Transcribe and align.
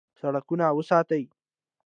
سړکونه 0.19 0.65
وساتئ 0.77 1.23